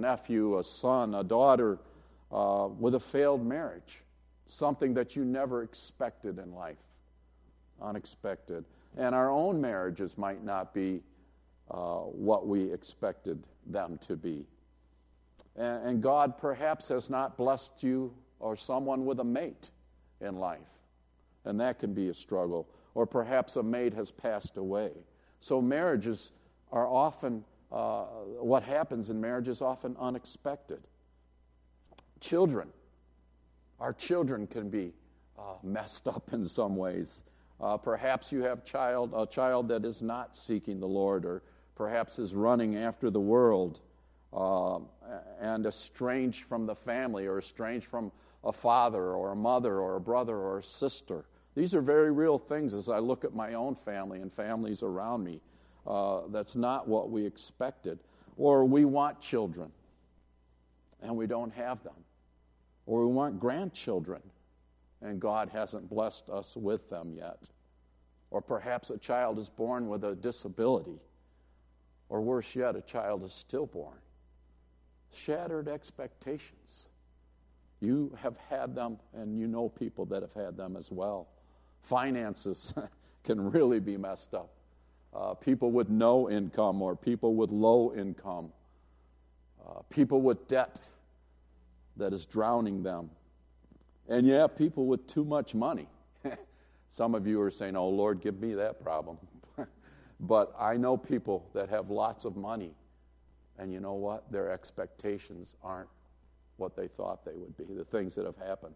[0.00, 1.78] nephew, a son, a daughter
[2.32, 4.02] uh, with a failed marriage,
[4.46, 6.82] something that you never expected in life,
[7.80, 8.64] unexpected.
[8.96, 11.02] And our own marriages might not be
[11.70, 14.46] uh, what we expected them to be.
[15.56, 19.70] And, and God perhaps has not blessed you or someone with a mate
[20.20, 20.58] in life,
[21.44, 22.68] and that can be a struggle.
[22.94, 24.90] Or perhaps a mate has passed away.
[25.38, 26.32] So marriages
[26.72, 28.04] are often, uh,
[28.40, 30.80] what happens in marriage is often unexpected.
[32.20, 32.68] Children,
[33.78, 34.92] our children can be
[35.38, 37.24] uh, messed up in some ways.
[37.60, 41.42] Uh, perhaps you have child, a child that is not seeking the Lord, or
[41.76, 43.80] perhaps is running after the world
[44.32, 44.78] uh,
[45.40, 48.12] and estranged from the family, or estranged from
[48.44, 51.26] a father, or a mother, or a brother, or a sister.
[51.54, 55.24] These are very real things as I look at my own family and families around
[55.24, 55.40] me.
[55.86, 57.98] Uh, that's not what we expected.
[58.36, 59.70] Or we want children
[61.02, 61.94] and we don't have them.
[62.86, 64.22] Or we want grandchildren
[65.02, 67.48] and God hasn't blessed us with them yet.
[68.30, 71.00] Or perhaps a child is born with a disability.
[72.08, 73.98] Or worse yet, a child is stillborn.
[75.12, 76.86] Shattered expectations.
[77.80, 81.28] You have had them, and you know people that have had them as well.
[81.82, 82.74] Finances
[83.24, 84.50] can really be messed up
[85.14, 88.52] uh, people with no income or people with low income,
[89.66, 90.80] uh, people with debt
[91.96, 93.10] that is drowning them.
[94.08, 95.86] And yeah, people with too much money.
[96.90, 99.18] Some of you are saying, Oh Lord, give me that problem.
[100.20, 102.72] but I know people that have lots of money,
[103.58, 104.30] and you know what?
[104.32, 105.88] Their expectations aren't
[106.56, 108.74] what they thought they would be, the things that have happened.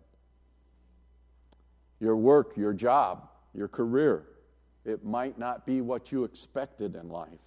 [2.00, 4.24] Your work, your job, your career,
[4.84, 7.40] it might not be what you expected in life.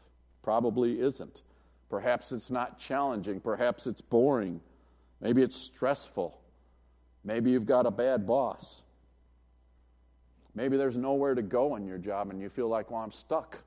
[0.44, 1.42] Probably isn't.
[1.90, 3.40] Perhaps it's not challenging.
[3.40, 4.60] Perhaps it's boring.
[5.22, 6.40] Maybe it's stressful.
[7.24, 8.84] Maybe you've got a bad boss.
[10.56, 13.60] Maybe there's nowhere to go in your job and you feel like, well, I'm stuck.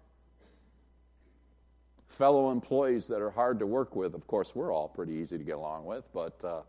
[2.08, 5.44] Fellow employees that are hard to work with, of course, we're all pretty easy to
[5.44, 6.62] get along with, but uh,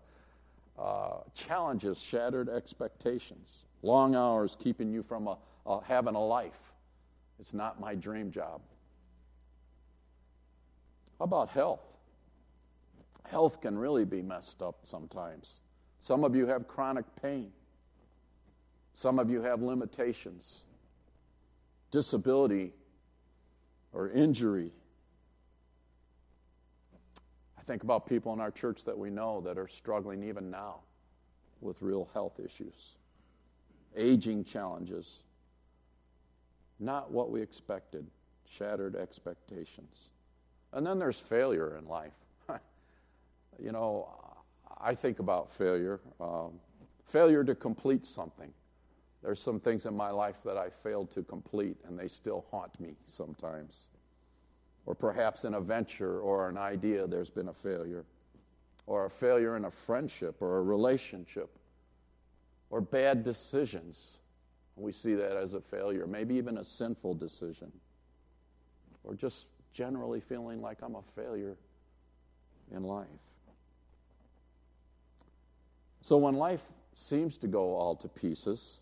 [0.80, 6.72] uh, challenges, shattered expectations, long hours keeping you from a, a, having a life.
[7.42, 8.62] It's not my dream job.
[11.18, 11.82] How about health?
[13.28, 15.60] Health can really be messed up sometimes.
[16.00, 17.52] Some of you have chronic pain.
[18.94, 20.66] Some of you have limitations,
[21.90, 22.74] disability,
[23.92, 24.72] or injury.
[27.58, 30.82] I think about people in our church that we know that are struggling even now
[31.60, 32.98] with real health issues,
[33.96, 35.24] aging challenges,
[36.82, 38.06] not what we expected,
[38.46, 40.10] shattered expectations.
[40.74, 42.14] And then there's failure in life.
[43.60, 44.10] you know,
[44.80, 46.54] I think about failure um,
[47.06, 48.52] failure to complete something.
[49.22, 52.80] There's some things in my life that I failed to complete, and they still haunt
[52.80, 53.90] me sometimes.
[54.86, 58.06] Or perhaps in a venture or an idea, there's been a failure.
[58.88, 61.50] Or a failure in a friendship or a relationship.
[62.72, 64.18] Or bad decisions
[64.76, 67.72] we see that as a failure, maybe even a sinful decision,
[69.04, 71.58] or just generally feeling like I'm a failure
[72.74, 73.08] in life.
[76.02, 76.64] So when life
[76.96, 78.80] seems to go all to pieces,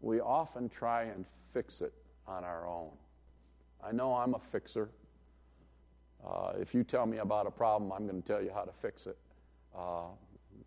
[0.00, 1.92] we often try and fix it
[2.26, 2.90] on our own.
[3.82, 4.90] I know I'm a fixer.
[6.26, 8.72] Uh, if you tell me about a problem, I'm going to tell you how to
[8.72, 9.16] fix it.
[9.76, 10.08] Uh,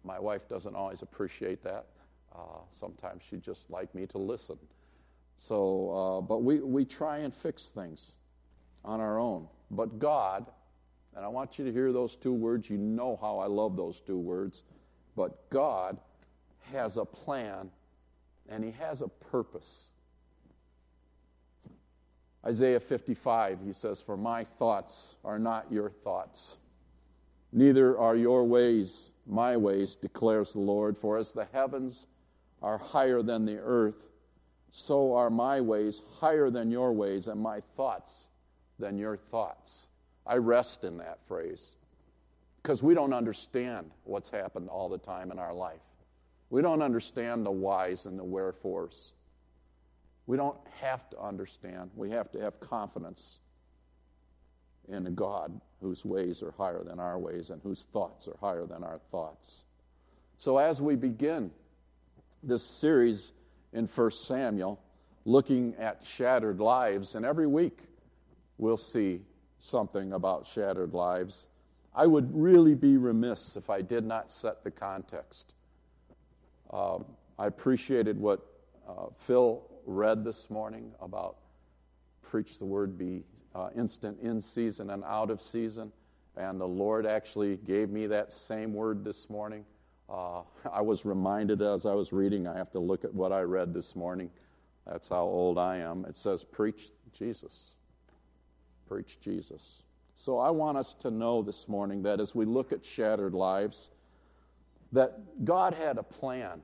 [0.03, 1.85] my wife doesn't always appreciate that.
[2.33, 4.57] Uh, sometimes she'd just like me to listen.
[5.37, 8.15] So, uh, but we, we try and fix things
[8.83, 9.47] on our own.
[9.71, 10.45] But God,
[11.15, 12.69] and I want you to hear those two words.
[12.69, 14.63] You know how I love those two words.
[15.15, 15.97] But God
[16.73, 17.69] has a plan
[18.47, 19.87] and He has a purpose.
[22.45, 26.55] Isaiah 55, he says, For my thoughts are not your thoughts,
[27.51, 30.97] neither are your ways my ways, declares the Lord.
[30.97, 32.07] For as the heavens
[32.61, 34.09] are higher than the earth,
[34.71, 38.29] so are my ways higher than your ways, and my thoughts
[38.77, 39.87] than your thoughts.
[40.25, 41.75] I rest in that phrase
[42.61, 45.81] because we don't understand what's happened all the time in our life.
[46.49, 49.13] We don't understand the whys and the wherefores.
[50.25, 51.91] We don't have to understand.
[51.95, 53.39] We have to have confidence
[54.87, 58.65] in a God whose ways are higher than our ways and whose thoughts are higher
[58.65, 59.63] than our thoughts.
[60.37, 61.51] So, as we begin
[62.43, 63.33] this series
[63.73, 64.81] in 1 Samuel,
[65.25, 67.79] looking at shattered lives, and every week
[68.57, 69.21] we'll see
[69.59, 71.47] something about shattered lives.
[71.93, 75.53] I would really be remiss if I did not set the context.
[76.71, 76.99] Uh,
[77.37, 78.45] I appreciated what
[78.87, 81.37] uh, Phil read this morning about
[82.21, 83.23] preach the word be
[83.55, 85.91] uh, instant in season and out of season.
[86.37, 89.65] And the Lord actually gave me that same word this morning.
[90.09, 90.41] Uh,
[90.71, 93.73] I was reminded as I was reading, I have to look at what I read
[93.73, 94.29] this morning.
[94.85, 96.05] That's how old I am.
[96.05, 97.71] It says, Preach Jesus.
[98.87, 99.83] Preach Jesus.
[100.15, 103.91] So I want us to know this morning that as we look at shattered lives,
[104.91, 106.61] that God had a plan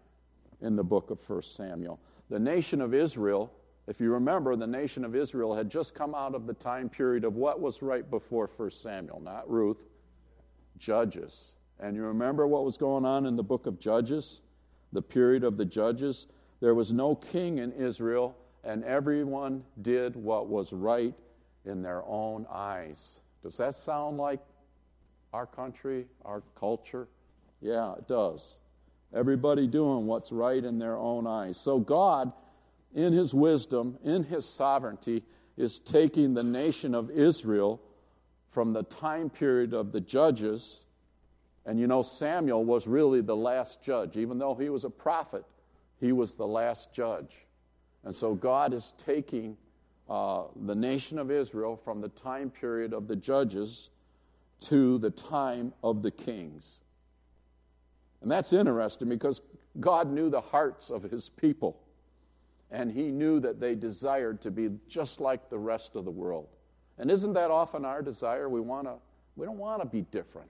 [0.62, 2.00] in the book of 1 Samuel.
[2.30, 3.54] The nation of Israel,
[3.88, 7.24] if you remember, the nation of Israel had just come out of the time period
[7.24, 9.86] of what was right before 1 Samuel, not Ruth,
[10.78, 11.55] Judges.
[11.80, 14.42] And you remember what was going on in the book of Judges,
[14.94, 16.28] the period of the Judges?
[16.62, 21.14] There was no king in Israel, and everyone did what was right
[21.66, 23.20] in their own eyes.
[23.44, 24.40] Does that sound like
[25.34, 27.08] our country, our culture?
[27.62, 28.58] Yeah, it does.
[29.14, 31.58] Everybody doing what's right in their own eyes.
[31.58, 32.32] So God,
[32.94, 35.24] in His wisdom, in His sovereignty,
[35.58, 37.82] is taking the nation of Israel
[38.50, 40.82] from the time period of the judges.
[41.66, 44.18] And you know, Samuel was really the last judge.
[44.18, 45.44] Even though he was a prophet,
[46.00, 47.48] he was the last judge.
[48.04, 49.58] And so God is taking
[50.10, 53.90] uh, the nation of Israel from the time period of the judges
[54.62, 56.82] to the time of the kings.
[58.22, 59.42] And that's interesting because
[59.80, 61.82] God knew the hearts of his people.
[62.72, 66.48] And he knew that they desired to be just like the rest of the world.
[66.98, 68.50] And isn't that often our desire?
[68.50, 68.96] We, wanna,
[69.36, 70.50] we don't want to be different.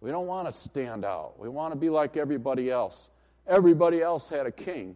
[0.00, 1.38] We don't want to stand out.
[1.38, 3.08] We want to be like everybody else.
[3.46, 4.94] Everybody else had a king,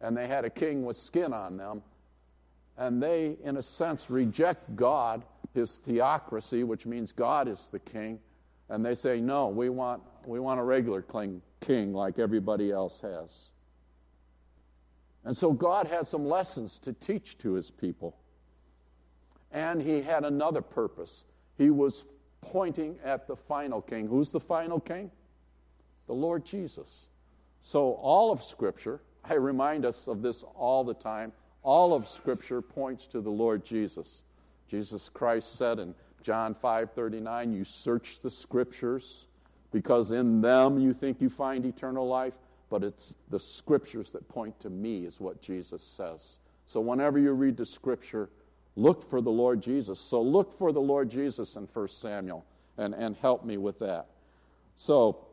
[0.00, 1.82] and they had a king with skin on them.
[2.76, 8.20] And they, in a sense, reject God, his theocracy, which means God is the king.
[8.68, 11.02] And they say, no, we want we want a regular
[11.60, 13.50] king like everybody else has.
[15.24, 18.16] And so God had some lessons to teach to his people.
[19.50, 21.24] And he had another purpose.
[21.56, 22.04] He was
[22.40, 24.06] pointing at the final king.
[24.06, 25.10] Who's the final king?
[26.06, 27.06] The Lord Jesus.
[27.60, 31.32] So, all of Scripture, I remind us of this all the time,
[31.62, 34.22] all of Scripture points to the Lord Jesus.
[34.68, 39.28] Jesus Christ said in John 5 39, You search the Scriptures
[39.70, 42.38] because in them you think you find eternal life,
[42.70, 46.38] but it's the scriptures that point to me, is what Jesus says.
[46.66, 48.30] So whenever you read the scripture,
[48.78, 49.98] look for the Lord Jesus.
[49.98, 52.46] So look for the Lord Jesus in 1 Samuel
[52.76, 54.06] and, and help me with that.
[54.76, 55.26] So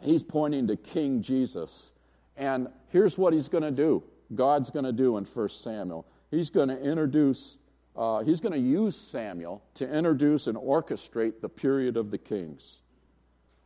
[0.00, 1.92] he's pointing to King Jesus.
[2.36, 4.04] And here's what he's going to do
[4.34, 6.06] God's going to do in 1 Samuel.
[6.30, 7.56] He's going to introduce,
[7.96, 12.82] uh, he's going to use Samuel to introduce and orchestrate the period of the kings.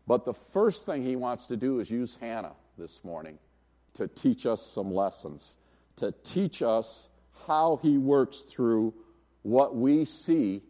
[0.07, 3.39] But the first thing he wants to do is use Hannah this morning
[3.95, 5.59] to teach us some lessons,
[5.97, 7.09] to teach us
[7.47, 8.95] how he works through
[9.43, 10.63] what we see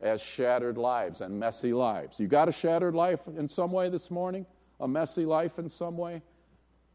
[0.00, 2.18] as shattered lives and messy lives.
[2.18, 4.46] You got a shattered life in some way this morning?
[4.80, 6.22] A messy life in some way?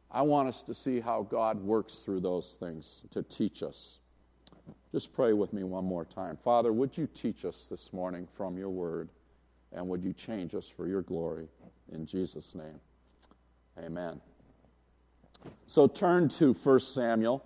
[0.10, 4.00] I want us to see how God works through those things to teach us.
[4.92, 6.38] Just pray with me one more time.
[6.38, 9.10] Father, would you teach us this morning from your word,
[9.74, 11.48] and would you change us for your glory?
[11.92, 12.80] In Jesus' name,
[13.78, 14.22] amen.
[15.68, 17.44] So turn to 1 Samuel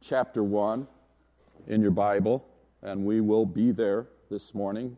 [0.00, 0.86] chapter 1
[1.66, 2.46] in your Bible,
[2.82, 4.96] and we will be there this morning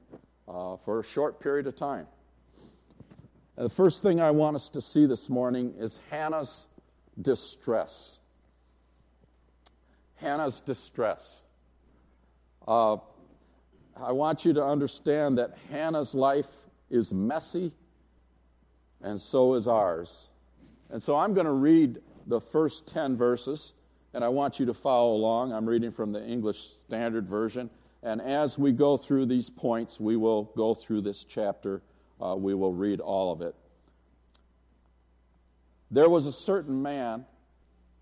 [0.48, 2.06] uh, for a short period of time.
[3.56, 6.66] And the first thing I want us to see this morning is Hannah's
[7.20, 8.18] distress.
[10.16, 11.42] Hannah's distress.
[12.66, 12.96] Uh,
[13.96, 16.50] I want you to understand that Hannah's life
[16.90, 17.72] is messy
[19.00, 20.28] and so is ours.
[20.90, 23.74] And so I'm going to read the first 10 verses,
[24.14, 25.52] and I want you to follow along.
[25.52, 27.70] I'm reading from the English Standard Version.
[28.02, 31.82] And as we go through these points, we will go through this chapter.
[32.20, 33.54] Uh, we will read all of it.
[35.90, 37.26] There was a certain man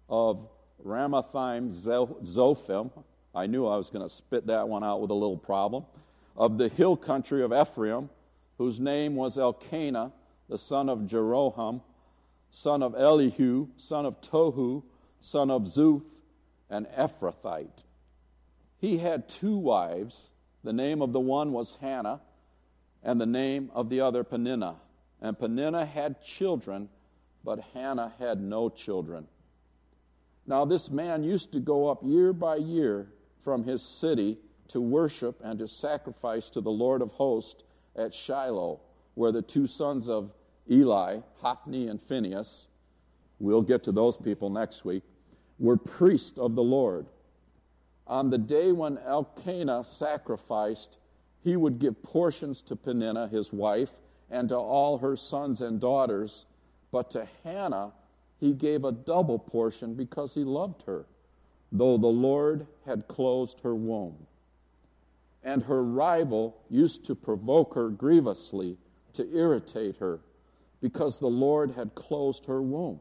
[0.09, 0.49] of
[0.85, 2.91] Ramathaim Zophim.
[3.35, 5.85] I knew I was going to spit that one out with a little problem.
[6.37, 8.11] Of the hill country of Ephraim,
[8.59, 10.13] whose name was Elkanah
[10.49, 11.81] the son of Jeroham,
[12.51, 14.83] son of Elihu, son of Tohu,
[15.25, 16.05] son of Zuph,
[16.69, 17.85] an Ephrathite.
[18.77, 20.33] He had two wives.
[20.63, 22.21] The name of the one was Hannah,
[23.03, 24.77] and the name of the other Peninnah.
[25.23, 26.91] And Peninnah had children,
[27.43, 29.27] but Hannah had no children.
[30.47, 33.09] Now, this man used to go up year by year
[33.43, 34.39] from his city
[34.69, 37.65] to worship and to sacrifice to the Lord of hosts
[37.97, 38.81] at Shiloh
[39.15, 40.33] where the two sons of
[40.71, 42.69] Eli, Hophni and Phinehas,
[43.39, 45.03] we'll get to those people next week,
[45.59, 47.07] were priests of the Lord.
[48.07, 50.99] On the day when Elkanah sacrificed,
[51.43, 53.93] he would give portions to Peninnah, his wife,
[54.31, 56.47] and to all her sons and daughters,
[56.91, 57.93] but to Hannah
[58.41, 61.07] he gave a double portion because he loved her,
[61.73, 64.17] though the Lord had closed her womb.
[65.43, 68.77] And her rival used to provoke her grievously
[69.13, 70.21] to irritate her
[70.81, 73.01] because the Lord had closed her womb.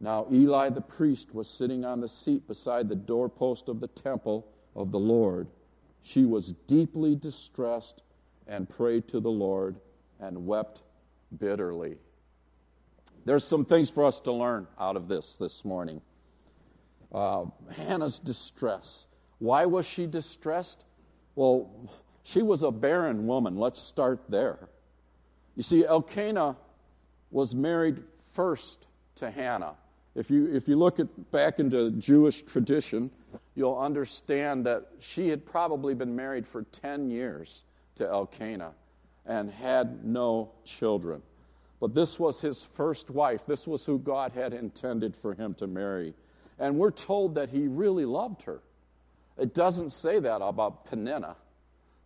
[0.00, 4.46] Now Eli the priest was sitting on the seat beside the doorpost of the temple
[4.74, 5.48] of the Lord.
[6.02, 8.02] She was deeply distressed
[8.46, 9.76] and prayed to the Lord
[10.20, 10.82] and wept
[11.38, 11.96] bitterly.
[13.24, 16.00] There's some things for us to learn out of this this morning.
[17.12, 19.06] Uh, Hannah's distress.
[19.38, 20.84] Why was she distressed?
[21.34, 21.90] Well,
[22.22, 23.56] she was a barren woman.
[23.56, 24.68] Let's start there.
[25.56, 26.56] You see, Elkanah
[27.30, 28.86] was married first
[29.16, 29.74] to Hannah.
[30.16, 33.10] If you, if you look at, back into Jewish tradition,
[33.54, 37.64] you'll understand that she had probably been married for 10 years
[37.96, 38.72] to Elkanah
[39.26, 41.20] and had no children.
[41.80, 43.44] But this was his first wife.
[43.44, 46.14] This was who God had intended for him to marry.
[46.58, 48.60] And we're told that he really loved her.
[49.36, 51.36] It doesn't say that about Peninnah.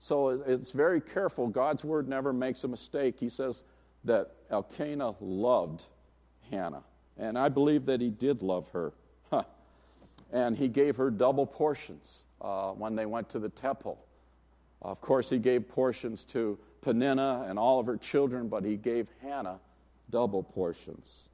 [0.00, 1.46] So it's very careful.
[1.46, 3.20] God's word never makes a mistake.
[3.20, 3.62] He says
[4.02, 5.84] that Elkanah loved
[6.50, 6.82] Hannah.
[7.20, 8.92] And I believe that he did love her.
[9.30, 9.44] Huh.
[10.32, 14.02] And he gave her double portions uh, when they went to the temple.
[14.80, 19.06] Of course, he gave portions to Peninnah and all of her children, but he gave
[19.20, 19.58] Hannah
[20.08, 21.28] double portions.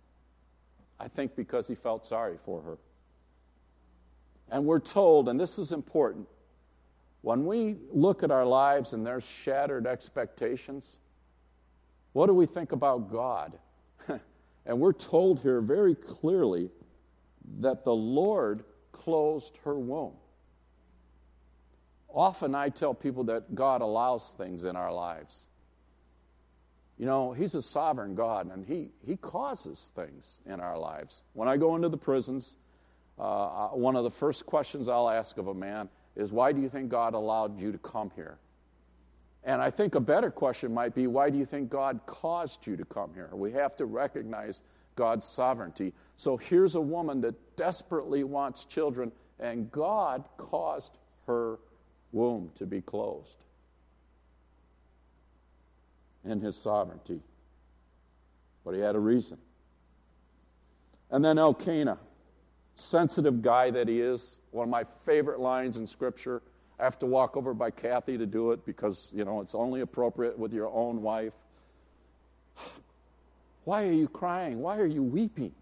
[0.98, 2.78] I think because he felt sorry for her.
[4.50, 6.26] And we're told, and this is important,
[7.22, 10.98] when we look at our lives and there's shattered expectations,
[12.12, 13.52] what do we think about God?
[14.66, 16.70] And we're told here very clearly
[17.60, 20.14] that the Lord closed her womb.
[22.12, 25.46] Often I tell people that God allows things in our lives.
[26.98, 31.22] You know, He's a sovereign God, and He, he causes things in our lives.
[31.34, 32.56] When I go into the prisons,
[33.18, 36.68] uh, one of the first questions I'll ask of a man is, Why do you
[36.68, 38.38] think God allowed you to come here?
[39.46, 42.76] And I think a better question might be, Why do you think God caused you
[42.76, 43.30] to come here?
[43.32, 44.60] We have to recognize
[44.96, 45.92] God's sovereignty.
[46.16, 50.98] So here's a woman that desperately wants children, and God caused
[51.28, 51.60] her
[52.10, 53.44] womb to be closed
[56.24, 57.20] in his sovereignty.
[58.64, 59.38] But he had a reason.
[61.12, 61.98] And then Elkanah,
[62.74, 66.42] sensitive guy that he is, one of my favorite lines in Scripture.
[66.78, 69.80] I have to walk over by Kathy to do it because, you know, it's only
[69.80, 71.34] appropriate with your own wife.
[73.64, 74.60] Why are you crying?
[74.60, 75.52] Why are you weeping?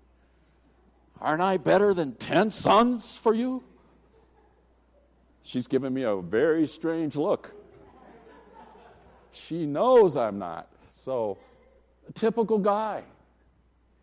[1.21, 3.63] Aren't I better than 10 sons for you?
[5.43, 7.55] She's giving me a very strange look.
[9.31, 10.69] She knows I'm not.
[10.91, 11.39] So,
[12.09, 13.03] a typical guy,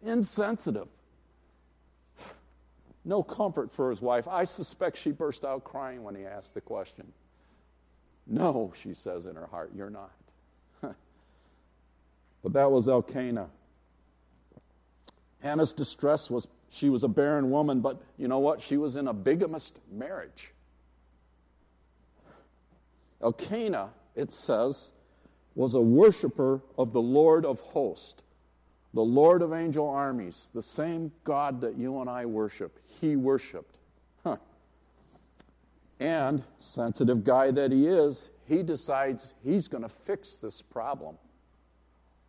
[0.03, 0.87] insensitive.
[3.03, 4.27] No comfort for his wife.
[4.27, 7.11] I suspect she burst out crying when he asked the question.
[8.27, 10.11] No, she says in her heart, you're not.
[12.43, 13.49] but that was Elkanah.
[15.41, 18.61] Hannah's distress was she was a barren woman, but you know what?
[18.61, 20.53] She was in a bigamist marriage.
[23.21, 24.91] Elkanah, it says,
[25.53, 28.21] was a worshiper of the Lord of hosts,
[28.93, 32.79] the Lord of angel armies, the same God that you and I worship.
[32.99, 33.77] He worshiped.
[34.23, 34.37] Huh.
[35.99, 41.15] And, sensitive guy that he is, he decides he's going to fix this problem.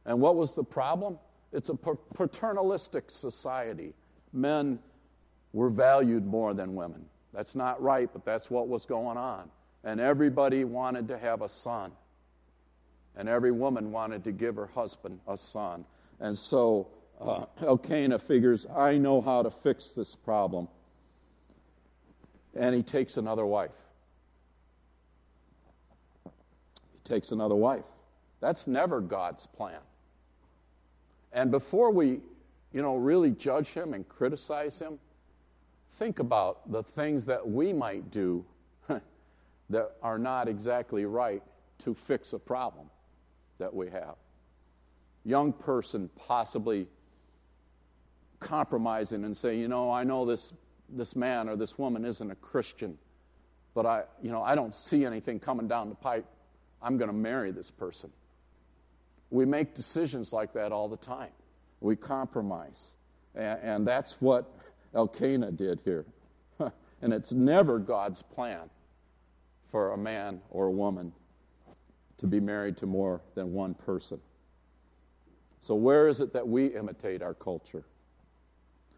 [0.04, 1.18] And what was the problem?
[1.52, 3.94] It's a paternalistic society.
[4.32, 4.78] Men
[5.52, 7.04] were valued more than women.
[7.34, 9.50] That's not right, but that's what was going on
[9.84, 11.92] and everybody wanted to have a son.
[13.16, 15.84] And every woman wanted to give her husband a son.
[16.20, 16.88] And so
[17.20, 20.68] uh, Elkanah figures, I know how to fix this problem.
[22.54, 23.70] And he takes another wife.
[26.24, 27.84] He takes another wife.
[28.40, 29.80] That's never God's plan.
[31.32, 32.20] And before we,
[32.72, 34.98] you know, really judge him and criticize him,
[35.92, 38.44] think about the things that we might do
[39.70, 41.42] that are not exactly right
[41.78, 42.86] to fix a problem
[43.58, 44.16] that we have.
[45.24, 46.88] Young person possibly
[48.40, 50.52] compromising and say, you know, I know this,
[50.88, 52.98] this man or this woman isn't a Christian,
[53.74, 56.26] but I, you know, I don't see anything coming down the pipe.
[56.82, 58.10] I'm going to marry this person.
[59.30, 61.30] We make decisions like that all the time.
[61.80, 62.92] We compromise.
[63.34, 64.52] And, and that's what
[64.94, 66.04] Elkanah did here.
[67.02, 68.68] and it's never God's plan
[69.70, 71.12] for a man or a woman
[72.18, 74.20] to be married to more than one person.
[75.62, 77.84] So, where is it that we imitate our culture?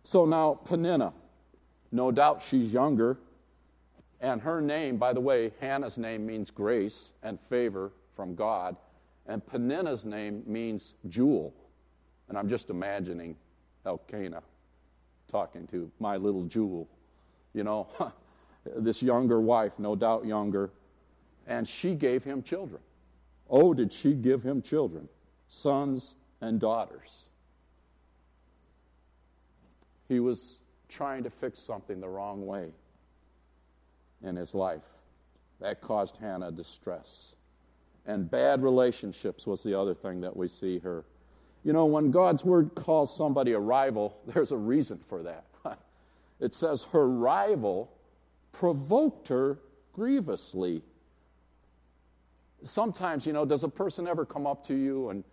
[0.03, 1.13] So now, Peninnah,
[1.93, 3.19] no doubt she's younger,
[4.21, 8.77] and her name, by the way, Hannah's name means grace and favor from God,
[9.27, 11.55] and Peninnah's name means jewel.
[12.31, 13.37] And I'm just imagining
[13.85, 14.43] Elkanah
[15.29, 16.89] talking to my little jewel.
[17.53, 17.89] You know,
[18.77, 20.71] this younger wife, no doubt younger,
[21.47, 22.81] and she gave him children.
[23.51, 25.07] Oh, did she give him children,
[25.49, 26.15] sons
[26.45, 27.25] and daughters.
[30.09, 32.69] He was trying to fix something the wrong way
[34.23, 34.83] in his life.
[35.61, 37.35] That caused Hannah distress.
[38.07, 41.05] And bad relationships was the other thing that we see her.
[41.65, 45.47] You know, when God's word calls somebody a rival, there's a reason for that.
[46.41, 47.91] it says her rival
[48.53, 49.59] provoked her
[49.95, 50.83] grievously.
[52.63, 55.25] Sometimes, you know, does a person ever come up to you and,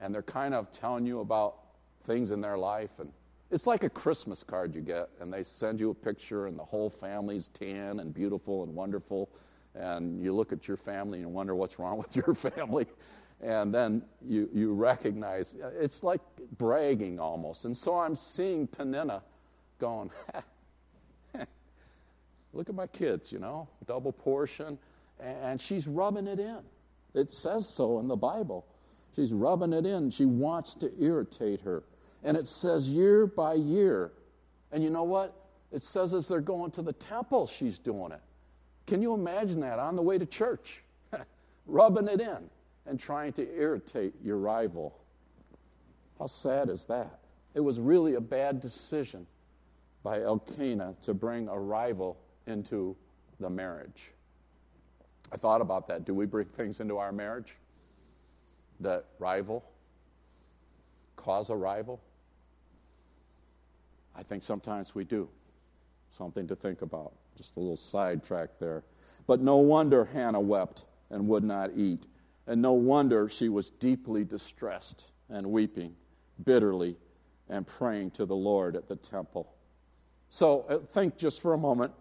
[0.00, 1.56] and they're kind of telling you about
[2.04, 3.10] things in their life and
[3.50, 6.64] it's like a Christmas card you get, and they send you a picture, and the
[6.64, 9.30] whole family's tan and beautiful and wonderful.
[9.74, 12.86] And you look at your family and wonder what's wrong with your family.
[13.40, 16.20] And then you, you recognize it's like
[16.58, 17.64] bragging almost.
[17.64, 19.22] And so I'm seeing Peninnah
[19.78, 20.10] going,
[22.52, 24.76] look at my kids, you know, double portion.
[25.20, 26.58] And she's rubbing it in.
[27.14, 28.66] It says so in the Bible.
[29.18, 30.12] She's rubbing it in.
[30.12, 31.82] She wants to irritate her.
[32.22, 34.12] And it says year by year.
[34.70, 35.34] And you know what?
[35.72, 38.20] It says as they're going to the temple, she's doing it.
[38.86, 40.84] Can you imagine that on the way to church?
[41.66, 42.48] Rubbing it in
[42.86, 44.96] and trying to irritate your rival.
[46.20, 47.18] How sad is that?
[47.54, 49.26] It was really a bad decision
[50.04, 52.94] by Elkanah to bring a rival into
[53.40, 54.12] the marriage.
[55.32, 56.04] I thought about that.
[56.04, 57.56] Do we bring things into our marriage
[58.80, 59.64] that rival,
[61.16, 62.00] cause a rival?
[64.16, 65.28] I think sometimes we do.
[66.08, 67.12] Something to think about.
[67.36, 68.82] Just a little sidetrack there.
[69.26, 72.06] But no wonder Hannah wept and would not eat.
[72.46, 75.94] And no wonder she was deeply distressed and weeping
[76.44, 76.96] bitterly
[77.48, 79.52] and praying to the Lord at the temple.
[80.30, 81.92] So uh, think just for a moment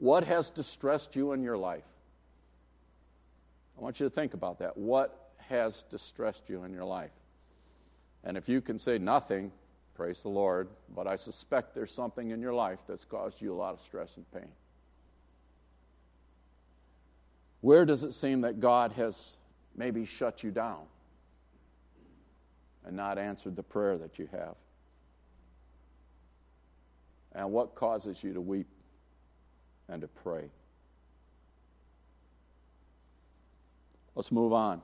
[0.00, 1.84] what has distressed you in your life?
[3.80, 4.76] I want you to think about that.
[4.76, 7.10] What has distressed you in your life?
[8.22, 9.50] And if you can say nothing,
[10.00, 10.68] Praise the Lord.
[10.94, 14.16] But I suspect there's something in your life that's caused you a lot of stress
[14.16, 14.48] and pain.
[17.60, 19.36] Where does it seem that God has
[19.76, 20.84] maybe shut you down
[22.86, 24.54] and not answered the prayer that you have?
[27.32, 28.68] And what causes you to weep
[29.86, 30.48] and to pray?
[34.20, 34.82] Let's move on.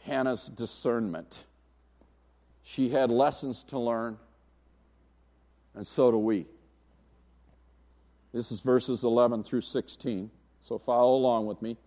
[0.00, 1.46] Hannah's discernment.
[2.62, 4.18] She had lessons to learn,
[5.74, 6.44] and so do we.
[8.30, 11.78] This is verses 11 through 16, so follow along with me.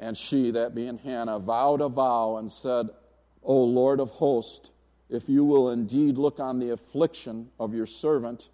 [0.00, 2.88] And she, that being Hannah, vowed a vow and said,
[3.44, 4.72] O Lord of hosts,
[5.08, 8.48] if you will indeed look on the affliction of your servant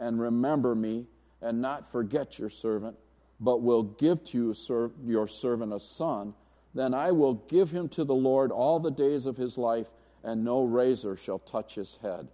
[0.00, 1.06] and remember me,
[1.40, 2.96] and not forget your servant,
[3.40, 6.34] but will give to you your servant a son,
[6.74, 9.88] then I will give him to the Lord all the days of his life
[10.22, 12.28] and no razor shall touch his head.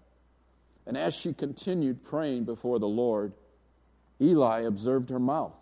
[0.86, 3.32] And as she continued praying before the Lord,
[4.20, 5.54] Eli observed her mouth.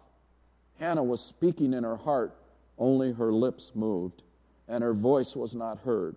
[0.78, 2.37] Hannah was speaking in her heart,
[2.78, 4.22] only her lips moved,
[4.68, 6.16] and her voice was not heard.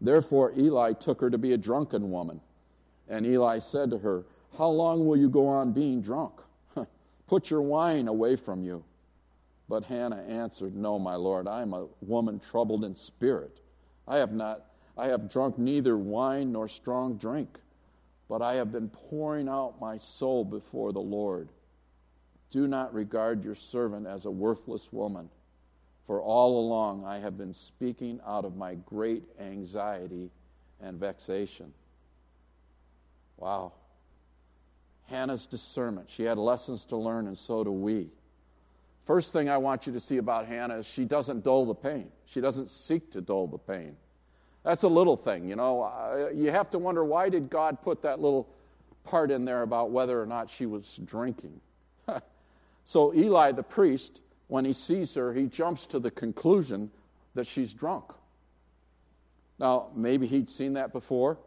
[0.00, 2.40] Therefore Eli took her to be a drunken woman.
[3.08, 4.24] And Eli said to her,
[4.58, 6.32] How long will you go on being drunk?
[7.26, 8.84] Put your wine away from you.
[9.68, 13.60] But Hannah answered, No, my Lord, I am a woman troubled in spirit.
[14.06, 17.58] I have not I have drunk neither wine nor strong drink,
[18.28, 21.48] but I have been pouring out my soul before the Lord.
[22.50, 25.28] Do not regard your servant as a worthless woman,
[26.06, 30.30] For all along I have been speaking out of my great anxiety
[30.80, 31.72] and vexation.
[33.36, 33.72] Wow.
[35.06, 36.08] Hannah's discernment.
[36.10, 38.08] She had lessons to learn, and so do we.
[39.04, 42.08] First thing I want you to see about Hannah is she doesn't dull the pain.
[42.24, 43.96] She doesn't seek to dull the pain.
[44.62, 46.30] That's a little thing, you know.
[46.34, 48.48] You have to wonder why did God put that little
[49.04, 51.60] part in there about whether or not she was drinking.
[52.84, 56.90] so Eli the priest, when he sees her, he jumps to the conclusion
[57.34, 58.04] that she's drunk.
[59.58, 61.38] Now, maybe he'd seen that before,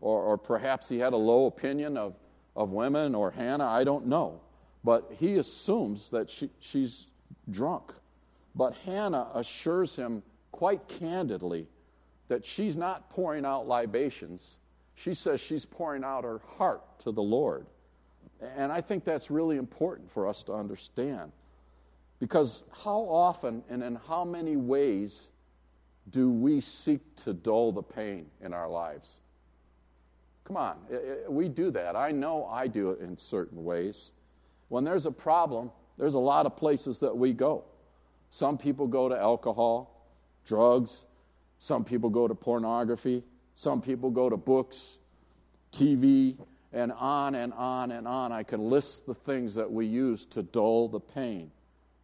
[0.00, 2.14] or, or perhaps he had a low opinion of,
[2.54, 4.40] of women or Hannah, I don't know.
[4.84, 7.06] But he assumes that she, she's
[7.50, 7.92] drunk.
[8.54, 11.66] But Hannah assures him quite candidly
[12.28, 14.58] that she's not pouring out libations.
[14.94, 17.66] She says she's pouring out her heart to the Lord.
[18.56, 21.32] And I think that's really important for us to understand.
[22.18, 25.28] Because how often and in how many ways
[26.10, 29.14] do we seek to dull the pain in our lives?
[30.44, 30.76] Come on,
[31.28, 31.94] we do that.
[31.94, 34.12] I know I do it in certain ways.
[34.68, 37.64] When there's a problem, there's a lot of places that we go.
[38.30, 40.08] Some people go to alcohol,
[40.44, 41.06] drugs,
[41.58, 43.22] some people go to pornography,
[43.54, 44.98] some people go to books,
[45.72, 46.36] TV,
[46.72, 48.32] and on and on and on.
[48.32, 51.50] I can list the things that we use to dull the pain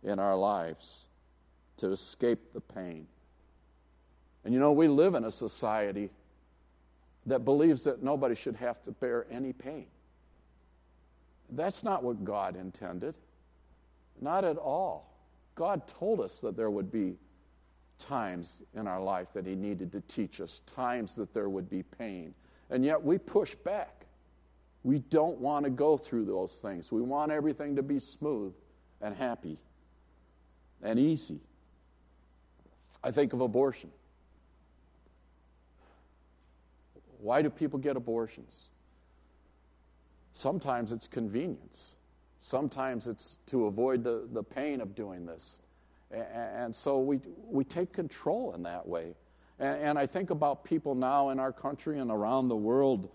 [0.02, 1.06] in our lives,
[1.78, 3.06] to escape the pain.
[4.44, 6.10] And you know, we live in a society
[7.28, 9.86] that believes that nobody should have to bear any pain.
[11.50, 13.14] That's not what God intended.
[14.20, 15.14] Not at all.
[15.54, 17.16] God told us that there would be
[17.98, 21.82] times in our life that He needed to teach us, times that there would be
[21.82, 22.34] pain.
[22.70, 24.06] And yet we push back.
[24.84, 26.92] We don't want to go through those things.
[26.92, 28.54] We want everything to be smooth
[29.00, 29.58] and happy
[30.82, 31.40] and easy.
[33.02, 33.90] I think of abortion.
[37.20, 38.68] Why do people get abortions?
[40.32, 41.96] Sometimes it's convenience.
[42.40, 45.58] Sometimes it's to avoid the, the pain of doing this.
[46.10, 49.14] And, and so we, we take control in that way.
[49.58, 53.10] And, and I think about people now in our country and around the world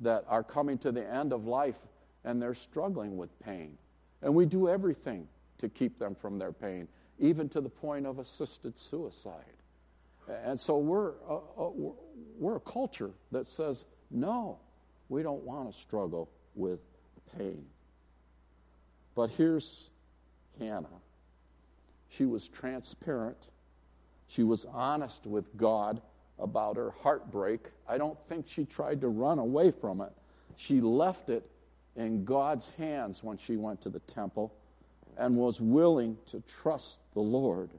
[0.00, 1.78] that are coming to the end of life
[2.24, 3.78] and they're struggling with pain.
[4.20, 6.88] And we do everything to keep them from their pain,
[7.18, 9.55] even to the point of assisted suicide.
[10.28, 11.70] And so we're a, a,
[12.38, 14.58] we're a culture that says, no,
[15.08, 16.80] we don't want to struggle with
[17.36, 17.64] pain.
[19.14, 19.90] But here's
[20.58, 20.88] Hannah.
[22.08, 23.48] She was transparent.
[24.28, 26.00] She was honest with God
[26.38, 27.60] about her heartbreak.
[27.88, 30.12] I don't think she tried to run away from it.
[30.56, 31.48] She left it
[31.94, 34.52] in God's hands when she went to the temple
[35.16, 37.70] and was willing to trust the Lord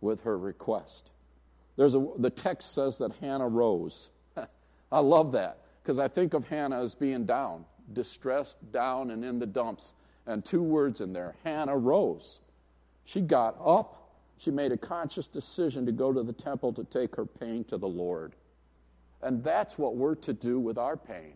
[0.00, 1.10] with her request.
[1.76, 4.10] There's a, the text says that Hannah rose.
[4.92, 9.38] I love that because I think of Hannah as being down distressed, down, and in
[9.38, 9.94] the dumps.
[10.26, 12.40] And two words in there Hannah rose.
[13.04, 14.02] She got up.
[14.38, 17.78] She made a conscious decision to go to the temple to take her pain to
[17.78, 18.34] the Lord.
[19.22, 21.34] And that's what we're to do with our pain,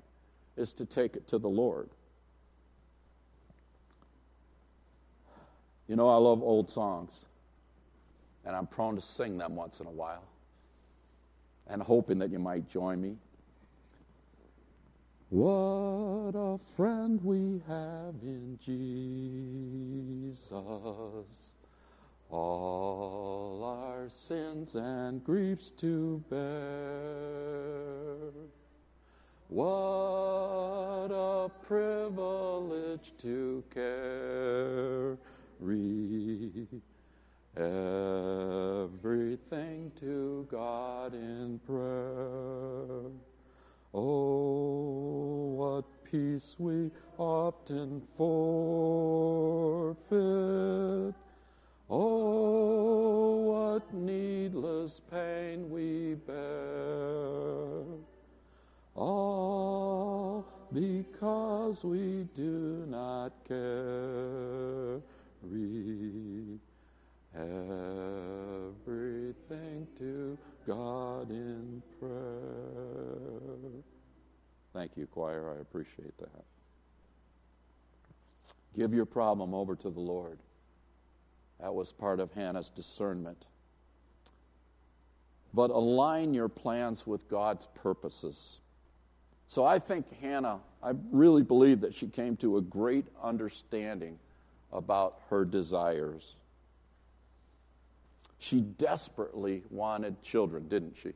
[0.57, 1.89] is to take it to the Lord.
[5.89, 7.25] You know, I love old songs,
[8.45, 10.25] and I'm prone to sing them once in a while,
[11.67, 13.17] and hoping that you might join me.
[15.31, 20.45] What a friend we have in Jesus.
[22.31, 26.41] All our sins and griefs to bear.
[29.49, 35.17] What a privilege to carry
[37.61, 38.91] everything
[40.01, 43.11] to God in prayer.
[43.93, 48.35] Oh, what peace we often forfeit.
[51.91, 57.83] Oh, what needless pain we bear.
[58.95, 65.03] All because we do not carry
[68.77, 73.83] everything to God in prayer.
[74.73, 75.55] Thank you, choir.
[75.57, 76.45] I appreciate that.
[78.77, 80.39] Give your problem over to the Lord.
[81.61, 83.47] That was part of Hannah's discernment.
[85.53, 88.61] But align your plans with God's purposes.
[89.47, 94.17] So I think Hannah, I really believe that she came to a great understanding
[94.73, 96.37] about her desires.
[98.41, 101.13] She desperately wanted children, didn't she?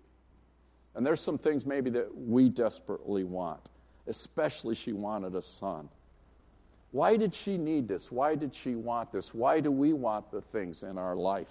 [0.94, 3.70] And there's some things maybe that we desperately want,
[4.06, 5.88] especially she wanted a son.
[6.92, 8.12] Why did she need this?
[8.12, 9.32] Why did she want this?
[9.32, 11.48] Why do we want the things in our life?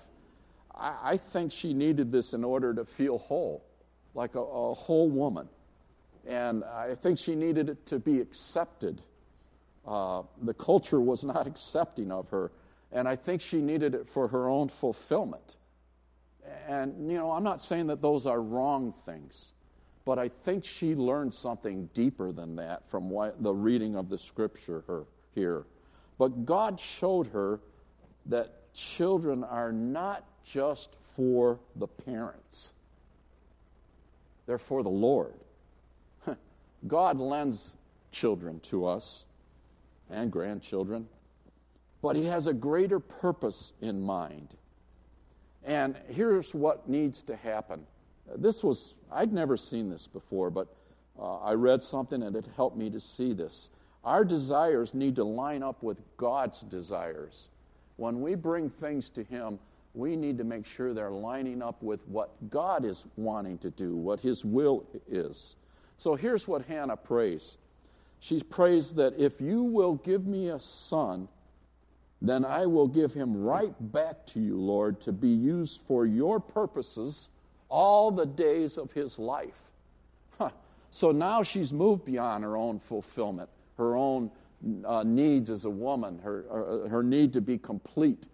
[0.75, 3.65] I, I think she needed this in order to feel whole,
[4.13, 5.49] like a, a whole woman.
[6.27, 9.01] And I think she needed it to be accepted.
[9.87, 12.51] Uh, the culture was not accepting of her.
[12.91, 15.57] And I think she needed it for her own fulfillment.
[16.67, 19.53] And, you know, I'm not saying that those are wrong things,
[20.05, 24.83] but I think she learned something deeper than that from the reading of the scripture
[24.87, 25.65] her, here.
[26.17, 27.59] But God showed her
[28.27, 32.73] that children are not just for the parents,
[34.45, 35.33] they're for the Lord.
[36.87, 37.71] God lends
[38.11, 39.25] children to us
[40.09, 41.07] and grandchildren,
[42.01, 44.55] but He has a greater purpose in mind.
[45.65, 47.85] And here's what needs to happen.
[48.35, 50.67] This was, I'd never seen this before, but
[51.19, 53.69] uh, I read something and it helped me to see this.
[54.03, 57.47] Our desires need to line up with God's desires.
[57.95, 59.59] When we bring things to Him,
[59.93, 63.95] we need to make sure they're lining up with what God is wanting to do,
[63.95, 65.55] what His will is.
[65.97, 67.57] So here's what Hannah prays.
[68.19, 71.27] She prays that if you will give me a son,
[72.23, 76.39] then I will give him right back to you, Lord, to be used for your
[76.39, 77.27] purposes
[77.67, 79.59] all the days of his life.
[80.37, 80.51] Huh.
[80.89, 84.31] So now she's moved beyond her own fulfillment, her own
[84.85, 88.27] uh, needs as a woman, her, uh, her need to be complete.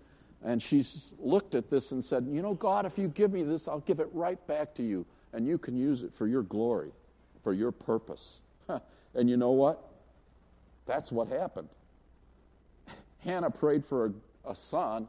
[0.44, 3.68] And she's looked at this and said, You know, God, if you give me this,
[3.68, 6.92] I'll give it right back to you, and you can use it for your glory,
[7.44, 8.42] for your purpose.
[8.68, 8.82] Huh.
[9.16, 9.84] And you know what?
[10.86, 11.70] That's what happened.
[13.20, 15.08] Hannah prayed for a, a son,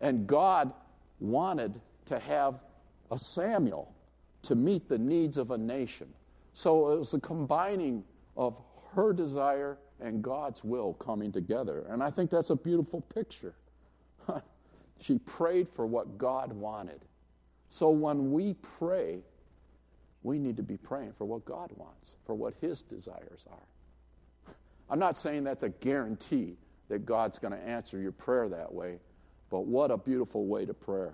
[0.00, 0.72] and God
[1.20, 2.60] wanted to have
[3.10, 3.94] a Samuel
[4.42, 6.08] to meet the needs of a nation.
[6.52, 8.04] So it was a combining
[8.36, 8.56] of
[8.94, 11.86] her desire and God's will coming together.
[11.88, 13.54] And I think that's a beautiful picture.
[15.00, 17.00] she prayed for what God wanted.
[17.70, 19.20] So when we pray,
[20.22, 24.52] we need to be praying for what God wants, for what His desires are.
[24.90, 26.56] I'm not saying that's a guarantee
[26.88, 28.98] that God's going to answer your prayer that way.
[29.50, 31.08] But what a beautiful way to pray,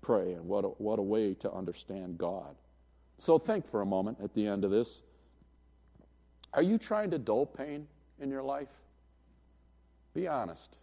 [0.00, 2.54] pray, and what a, what a way to understand God.
[3.18, 5.02] So think for a moment at the end of this.
[6.54, 7.86] Are you trying to dull pain
[8.20, 8.68] in your life?
[10.14, 10.78] Be honest.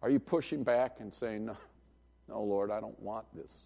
[0.00, 1.56] Are you pushing back and saying, No,
[2.28, 3.64] no Lord, I don't want this?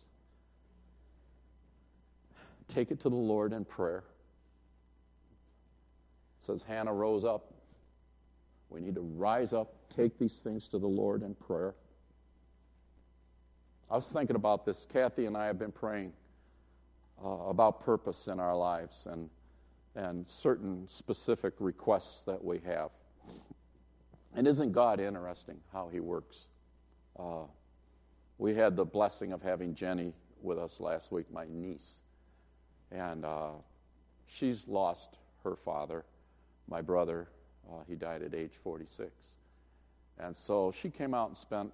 [2.69, 4.05] Take it to the Lord in prayer.
[6.41, 7.52] It says Hannah rose up
[8.73, 11.75] we need to rise up, take these things to the Lord in prayer.
[13.91, 14.87] I was thinking about this.
[14.91, 16.13] Kathy and I have been praying
[17.23, 19.29] uh, about purpose in our lives and,
[19.95, 22.91] and certain specific requests that we have.
[24.35, 26.47] And isn't God interesting how He works?
[27.19, 27.45] Uh,
[28.39, 32.01] we had the blessing of having Jenny with us last week, my niece.
[32.91, 33.51] And uh,
[34.27, 36.05] she's lost her father,
[36.67, 37.29] my brother,
[37.71, 39.11] uh, he died at age 46.
[40.19, 41.73] And so she came out and spent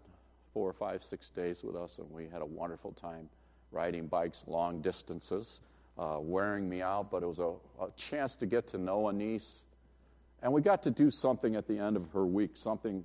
[0.53, 3.29] four or five, six days with us, and we had a wonderful time
[3.71, 5.61] riding bikes long distances,
[5.99, 9.13] uh, wearing me out, but it was a, a chance to get to know a
[9.13, 9.65] niece.
[10.43, 13.05] And we got to do something at the end of her week, something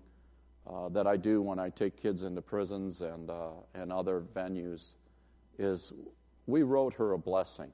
[0.67, 4.93] uh, that I do when I take kids into prisons and, uh, and other venues,
[5.57, 5.91] is
[6.47, 7.71] we wrote her a blessing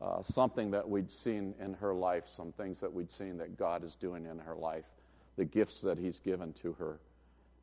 [0.00, 3.82] uh, something that we'd seen in her life, some things that we'd seen that God
[3.82, 4.84] is doing in her life,
[5.36, 7.00] the gifts that He's given to her.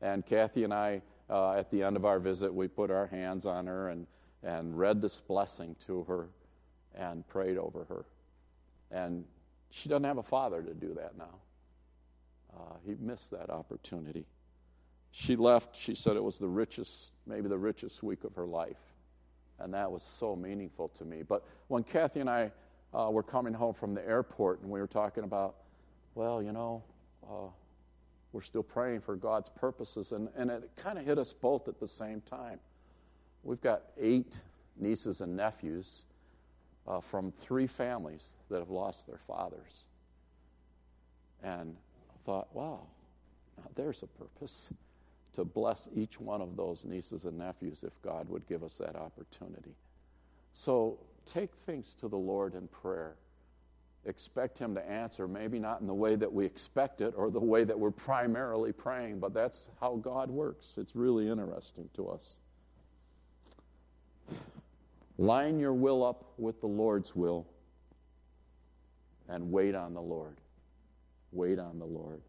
[0.02, 3.46] And Kathy and I, uh, at the end of our visit, we put our hands
[3.46, 4.06] on her and,
[4.42, 6.28] and read this blessing to her
[6.94, 8.04] and prayed over her.
[8.90, 9.24] And
[9.70, 11.38] she doesn't have a father to do that now.
[12.56, 14.26] Uh, he missed that opportunity.
[15.10, 18.93] She left, she said it was the richest, maybe the richest week of her life.
[19.58, 21.22] And that was so meaningful to me.
[21.22, 22.50] But when Kathy and I
[22.92, 25.56] uh, were coming home from the airport and we were talking about,
[26.14, 26.82] well, you know,
[27.24, 27.48] uh,
[28.32, 31.78] we're still praying for God's purposes, and, and it kind of hit us both at
[31.78, 32.58] the same time.
[33.44, 34.40] We've got eight
[34.76, 36.02] nieces and nephews
[36.86, 39.86] uh, from three families that have lost their fathers.
[41.44, 41.76] And
[42.10, 42.80] I thought, wow,
[43.56, 44.70] now there's a purpose
[45.34, 48.96] to bless each one of those nieces and nephews if God would give us that
[48.96, 49.74] opportunity.
[50.52, 53.16] So take things to the Lord in prayer
[54.06, 57.40] expect Him to answer, maybe not in the way that we expect it or the
[57.40, 60.74] way that we're primarily praying, but that's how God works.
[60.76, 62.36] It's really interesting to us.
[65.16, 67.46] Line your will up with the Lord's will
[69.28, 70.36] and wait on the Lord.
[71.32, 72.20] Wait on the Lord.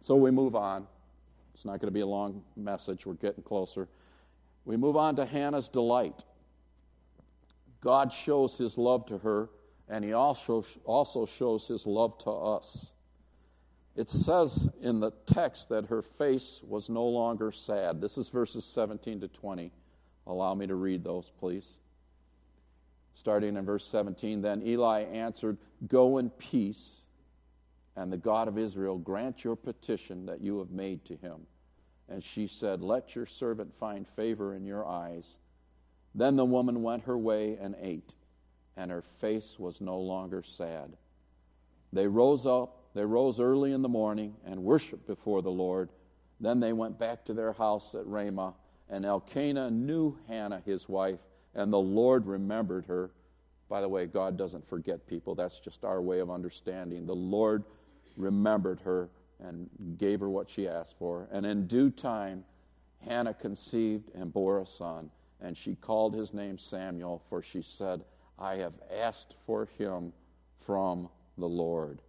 [0.00, 0.86] So we move on.
[1.54, 3.06] It's not going to be a long message.
[3.06, 3.88] We're getting closer.
[4.64, 6.24] We move on to Hannah's delight.
[7.80, 9.50] God shows his love to her,
[9.88, 12.92] and he also, also shows his love to us.
[13.94, 18.00] It says in the text that her face was no longer sad.
[18.00, 19.70] This is verses 17 to 20.
[20.26, 21.78] Allow me to read those, please.
[23.12, 27.03] Starting in verse 17 Then Eli answered, Go in peace,
[27.96, 31.46] and the God of Israel grant your petition that you have made to him.
[32.08, 35.38] And she said, Let your servant find favor in your eyes.
[36.14, 38.14] Then the woman went her way and ate,
[38.76, 40.96] and her face was no longer sad.
[41.92, 45.90] They rose up, they rose early in the morning and worshiped before the Lord.
[46.40, 48.54] Then they went back to their house at Ramah,
[48.88, 51.20] and Elkanah knew Hannah, his wife,
[51.54, 53.10] and the Lord remembered her.
[53.68, 55.34] By the way, God doesn't forget people.
[55.34, 57.06] That's just our way of understanding.
[57.06, 57.64] The Lord
[58.16, 61.28] remembered her and gave her what she asked for.
[61.32, 62.44] And in due time,
[63.04, 68.04] Hannah conceived and bore a son, and she called his name Samuel, for she said,
[68.38, 70.12] I have asked for him
[70.58, 72.00] from the Lord.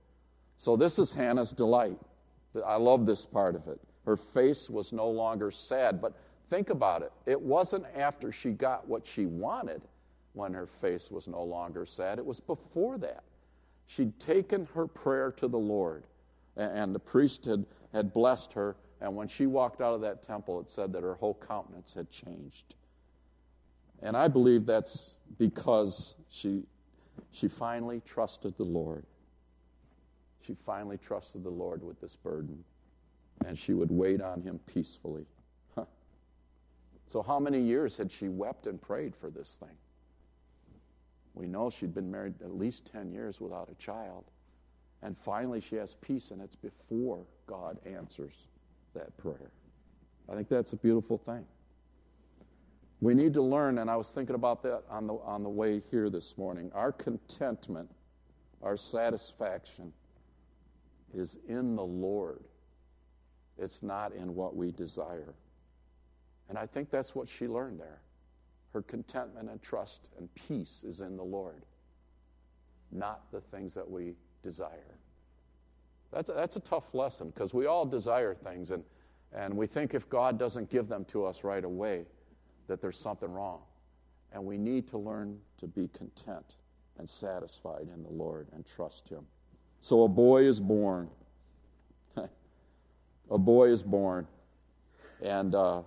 [0.57, 1.99] So, this is Hannah's delight.
[2.65, 3.79] I love this part of it.
[4.05, 6.13] Her face was no longer sad, but
[6.49, 7.11] think about it.
[7.25, 9.81] It wasn't after she got what she wanted
[10.33, 13.23] when her face was no longer sad, it was before that.
[13.87, 16.03] She'd taken her prayer to the Lord
[16.57, 18.75] and the priest had, had blessed her.
[19.01, 22.09] And when she walked out of that temple, it said that her whole countenance had
[22.09, 22.75] changed.
[24.01, 26.63] And I believe that's because she,
[27.31, 29.05] she finally trusted the Lord.
[30.41, 32.63] She finally trusted the Lord with this burden,
[33.45, 35.25] and she would wait on him peacefully.
[35.75, 35.85] Huh.
[37.07, 39.75] So, how many years had she wept and prayed for this thing?
[41.35, 44.23] We know she'd been married at least 10 years without a child.
[45.03, 48.33] And finally, she has peace, and it's before God answers
[48.93, 49.51] that prayer.
[50.29, 51.45] I think that's a beautiful thing.
[53.01, 55.81] We need to learn, and I was thinking about that on the, on the way
[55.91, 56.71] here this morning.
[56.73, 57.91] Our contentment,
[58.63, 59.91] our satisfaction
[61.13, 62.43] is in the Lord,
[63.57, 65.35] it's not in what we desire.
[66.49, 68.01] And I think that's what she learned there.
[68.75, 71.63] Her contentment and trust and peace is in the Lord,
[72.91, 74.97] not the things that we desire.
[76.11, 78.83] That's a, that's a tough lesson because we all desire things, and,
[79.31, 82.03] and we think if God doesn't give them to us right away,
[82.67, 83.61] that there's something wrong.
[84.33, 86.57] And we need to learn to be content
[86.97, 89.25] and satisfied in the Lord and trust Him.
[89.79, 91.09] So a boy is born.
[92.17, 94.27] a boy is born.
[95.21, 95.83] And uh,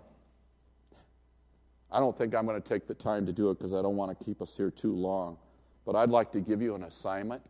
[1.90, 3.96] I don't think I'm going to take the time to do it because I don't
[3.96, 5.38] want to keep us here too long.
[5.86, 7.42] But I'd like to give you an assignment.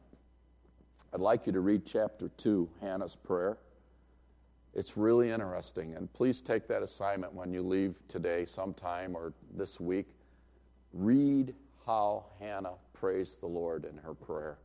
[1.13, 3.59] I'd like you to read chapter 2, Hannah's prayer.
[4.75, 9.81] It's really interesting, and please take that assignment when you leave today, sometime, or this
[9.81, 10.07] week.
[10.93, 14.59] Read how Hannah praised the Lord in her prayer.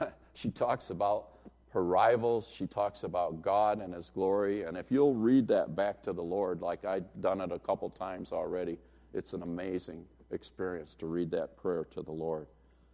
[0.34, 1.28] she talks about
[1.70, 6.02] her rivals, she talks about God and His glory, and if you'll read that back
[6.04, 8.78] to the Lord, like I've done it a couple times already,
[9.14, 12.46] it's an amazing experience to read that prayer to the Lord.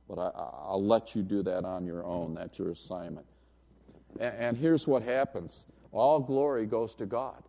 [0.08, 2.34] But I, will let you do that on your own.
[2.34, 3.26] That's your assignment.
[4.20, 7.42] And, and here's what happens all glory goes to God.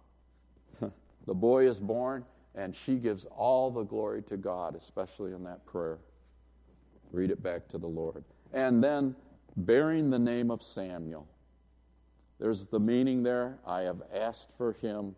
[1.25, 2.23] the boy is born,
[2.53, 5.97] and she gives all the glory to God, especially in that prayer.
[7.11, 8.23] Read it back to the Lord.
[8.53, 9.15] And then
[9.57, 11.27] bearing the name of Samuel.
[12.39, 13.57] There's the meaning there.
[13.65, 15.15] I have asked for him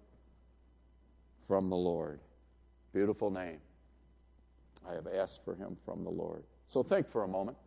[1.48, 2.20] from the Lord.
[2.94, 3.60] Beautiful name.
[4.90, 6.44] I have asked for him from the Lord.
[6.68, 7.58] So think for a moment.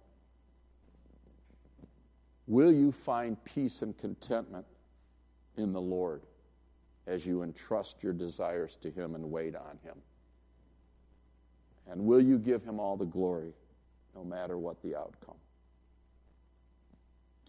[2.47, 4.67] Will you find peace and contentment
[5.57, 6.23] in the Lord
[7.07, 9.95] as you entrust your desires to Him and wait on Him?
[11.89, 13.53] And will you give Him all the glory
[14.15, 15.37] no matter what the outcome?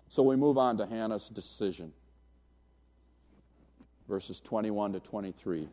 [0.08, 1.94] So we move on to Hannah's decision.
[4.08, 5.68] Verses 21 to 23.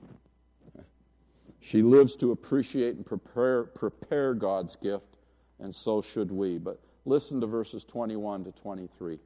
[1.60, 5.18] She lives to appreciate and prepare, prepare God's gift
[5.60, 6.58] and so should we.
[6.58, 9.18] But listen to verses 21 to 23.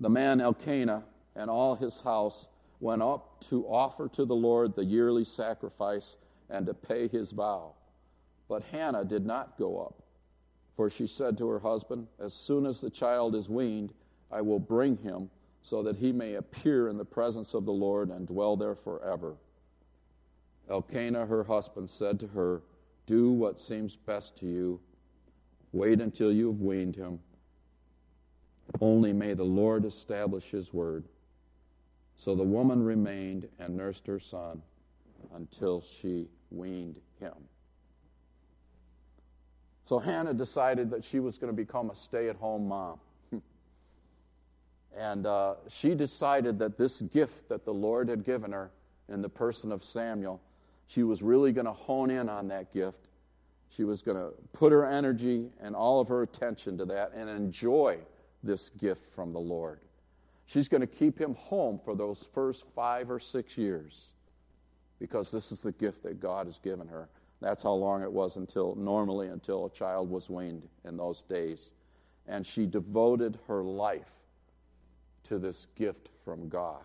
[0.00, 1.04] The man Elkanah
[1.36, 2.48] and all his house
[2.80, 6.16] went up to offer to the Lord the yearly sacrifice
[6.48, 7.74] and to pay his vow.
[8.48, 10.02] But Hannah did not go up.
[10.76, 13.92] For she said to her husband, As soon as the child is weaned,
[14.30, 15.30] I will bring him,
[15.62, 19.36] so that he may appear in the presence of the Lord and dwell there forever.
[20.70, 22.62] Elkanah, her husband, said to her,
[23.06, 24.80] Do what seems best to you.
[25.72, 27.18] Wait until you have weaned him.
[28.80, 31.04] Only may the Lord establish his word.
[32.16, 34.62] So the woman remained and nursed her son
[35.34, 37.34] until she weaned him.
[39.84, 43.00] So Hannah decided that she was going to become a stay at home mom.
[44.96, 48.70] and uh, she decided that this gift that the Lord had given her
[49.08, 50.40] in the person of Samuel,
[50.90, 53.06] she was really going to hone in on that gift.
[53.76, 57.30] She was going to put her energy and all of her attention to that and
[57.30, 57.98] enjoy
[58.42, 59.78] this gift from the Lord.
[60.46, 64.08] She's going to keep him home for those first five or six years
[64.98, 67.08] because this is the gift that God has given her.
[67.40, 71.72] That's how long it was until, normally, until a child was weaned in those days.
[72.26, 74.10] And she devoted her life
[75.24, 76.84] to this gift from God.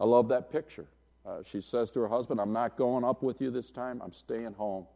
[0.00, 0.86] I love that picture.
[1.26, 4.00] Uh, she says to her husband, I'm not going up with you this time.
[4.02, 4.86] I'm staying home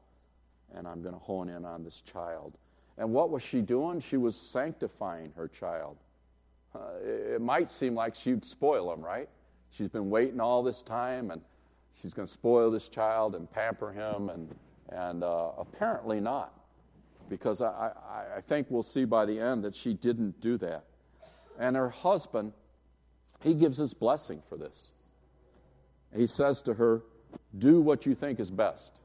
[0.74, 2.56] and I'm going to hone in on this child.
[2.98, 4.00] And what was she doing?
[4.00, 5.96] She was sanctifying her child.
[6.74, 9.28] Uh, it, might seem like she'd spoil him, right?
[9.70, 11.40] She's been waiting all this time and
[12.00, 14.54] she's going to spoil this child and pamper him, and,
[14.90, 16.54] and uh, apparently not,
[17.28, 20.84] because I, I, I think we'll see by the end that she didn't do that.
[21.58, 22.52] And her husband,
[23.40, 24.92] he gives his blessing for this.
[26.14, 27.02] He says to her,
[27.58, 29.00] Do what you think is best.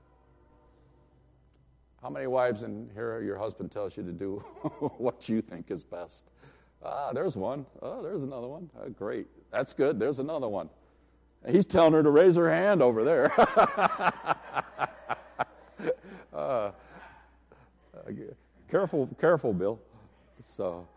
[2.02, 4.38] How many wives in here your husband tells you to do
[4.98, 6.26] what you think is best?
[6.84, 7.66] Ah, there's one.
[7.82, 8.70] Oh, there's another one.
[8.80, 9.28] Oh, great.
[9.52, 10.00] That's good.
[10.00, 10.70] There's another one.
[11.48, 13.32] He's telling her to raise her hand over there.
[16.34, 16.72] uh,
[18.70, 19.80] careful, careful, Bill.
[20.44, 20.88] So,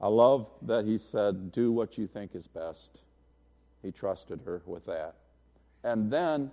[0.00, 3.00] I love that he said, Do what you think is best.
[3.82, 5.16] He trusted her with that.
[5.84, 6.50] And then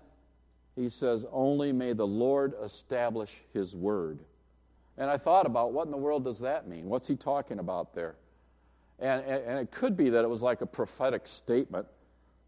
[0.76, 4.20] he says, Only may the Lord establish his word.
[4.98, 6.90] And I thought about what in the world does that mean?
[6.90, 8.16] What's he talking about there?
[9.00, 11.88] And, and it could be that it was like a prophetic statement.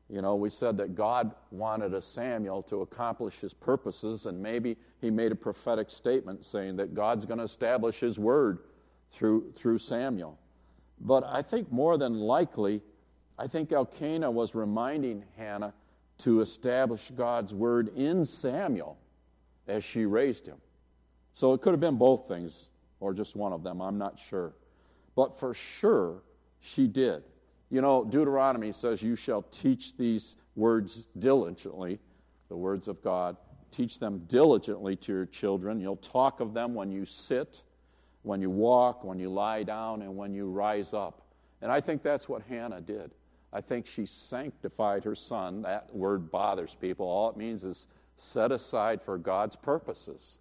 [0.10, 4.76] You know, we said that God wanted a Samuel to accomplish his purposes, and maybe
[5.00, 8.60] he made a prophetic statement saying that God's going to establish his word
[9.12, 10.38] through, through Samuel.
[11.00, 12.82] But I think more than likely,
[13.38, 15.74] I think Elkanah was reminding Hannah
[16.20, 18.98] to establish God's word in Samuel
[19.68, 20.58] as she raised him.
[21.34, 22.70] So it could have been both things,
[23.00, 24.54] or just one of them, I'm not sure.
[25.16, 26.24] But for sure,
[26.60, 27.24] she did.
[27.70, 32.00] You know, Deuteronomy says, You shall teach these words diligently,
[32.50, 33.38] the words of God.
[33.72, 35.80] Teach them diligently to your children.
[35.80, 37.64] You'll talk of them when you sit,
[38.24, 41.22] when you walk, when you lie down, and when you rise up.
[41.62, 43.12] And I think that's what Hannah did.
[43.54, 45.62] I think she sanctified her son.
[45.64, 47.06] That word bothers people.
[47.06, 50.38] All it means is set aside for God's purposes.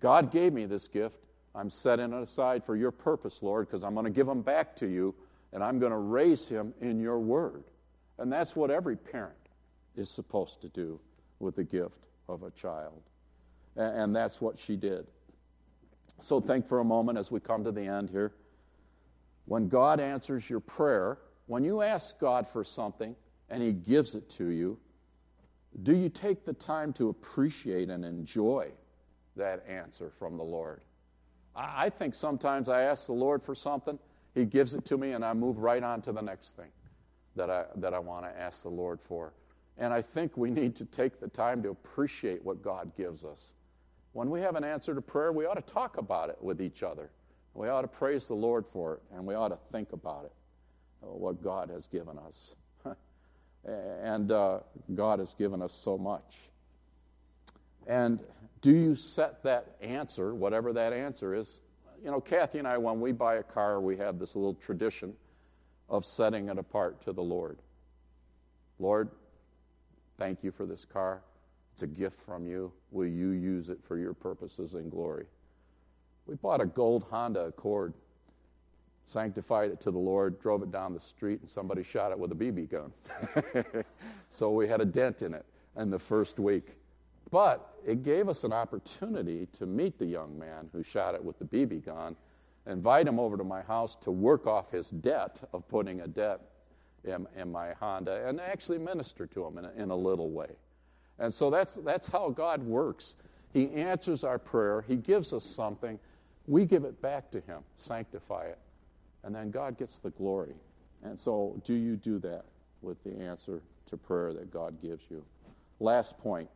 [0.00, 1.16] God gave me this gift.
[1.54, 4.74] I'm setting it aside for your purpose, Lord, because I'm going to give him back
[4.76, 5.14] to you
[5.52, 7.64] and I'm going to raise him in your word.
[8.18, 9.36] And that's what every parent
[9.94, 10.98] is supposed to do
[11.40, 13.02] with the gift of a child.
[13.76, 15.06] And that's what she did.
[16.20, 18.32] So think for a moment as we come to the end here.
[19.44, 23.16] When God answers your prayer, when you ask God for something
[23.48, 24.78] and He gives it to you,
[25.82, 28.70] do you take the time to appreciate and enjoy
[29.36, 30.82] that answer from the Lord?
[31.54, 33.98] I think sometimes I ask the Lord for something
[34.34, 36.70] he gives it to me, and I move right on to the next thing
[37.36, 39.34] that I, that I want to ask the Lord for.
[39.78, 43.54] And I think we need to take the time to appreciate what God gives us.
[44.12, 46.82] When we have an answer to prayer, we ought to talk about it with each
[46.82, 47.10] other.
[47.54, 50.32] We ought to praise the Lord for it, and we ought to think about it,
[51.02, 52.54] what God has given us.
[53.64, 54.60] and uh,
[54.94, 56.36] God has given us so much.
[57.86, 58.20] And
[58.60, 61.60] do you set that answer, whatever that answer is,
[62.02, 65.14] you know, Kathy and I, when we buy a car, we have this little tradition
[65.88, 67.58] of setting it apart to the Lord.
[68.78, 69.10] Lord,
[70.18, 71.22] thank you for this car.
[71.72, 72.72] It's a gift from you.
[72.90, 75.26] Will you use it for your purposes and glory?
[76.26, 77.94] We bought a gold Honda Accord,
[79.06, 82.32] sanctified it to the Lord, drove it down the street, and somebody shot it with
[82.32, 83.84] a BB gun.
[84.30, 85.44] so we had a dent in it
[85.76, 86.76] in the first week.
[87.30, 91.38] But it gave us an opportunity to meet the young man who shot it with
[91.38, 92.14] the BB gun,
[92.66, 96.40] invite him over to my house to work off his debt of putting a debt
[97.04, 100.50] in, in my Honda, and actually minister to him in a, in a little way.
[101.18, 103.16] And so that's, that's how God works.
[103.52, 105.98] He answers our prayer, He gives us something.
[106.46, 108.58] We give it back to Him, sanctify it,
[109.24, 110.54] and then God gets the glory.
[111.02, 112.44] And so, do you do that
[112.80, 115.24] with the answer to prayer that God gives you?
[115.80, 116.48] Last point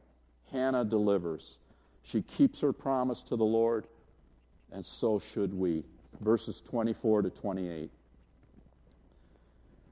[0.52, 1.58] Hannah delivers.
[2.02, 3.86] She keeps her promise to the Lord,
[4.70, 5.82] and so should we.
[6.20, 7.90] Verses 24 to 28.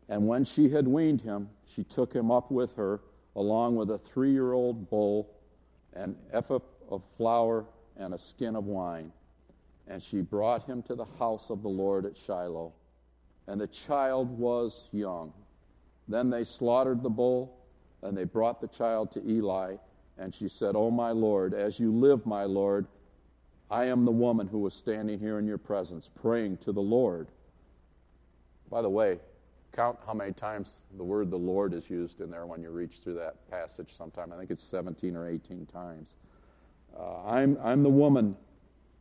[0.09, 3.01] And when she had weaned him, she took him up with her,
[3.37, 5.29] along with a three year old bull,
[5.95, 7.65] an ephah of flour,
[7.97, 9.13] and a skin of wine.
[9.87, 12.73] And she brought him to the house of the Lord at Shiloh.
[13.47, 15.33] And the child was young.
[16.09, 17.59] Then they slaughtered the bull,
[18.03, 19.77] and they brought the child to Eli.
[20.17, 22.87] And she said, O my Lord, as you live, my Lord,
[23.71, 27.29] I am the woman who was standing here in your presence, praying to the Lord.
[28.71, 29.19] By the way,
[29.73, 32.99] count how many times the word the Lord is used in there when you reach
[33.03, 34.33] through that passage sometime.
[34.33, 36.17] I think it's 17 or 18 times.
[36.97, 38.37] Uh, I'm, I'm the woman